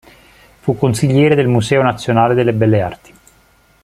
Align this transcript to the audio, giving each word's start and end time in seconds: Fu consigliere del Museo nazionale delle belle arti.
Fu 0.61 0.75
consigliere 0.75 1.35
del 1.35 1.45
Museo 1.47 1.83
nazionale 1.83 2.33
delle 2.33 2.53
belle 2.53 2.81
arti. 2.81 3.13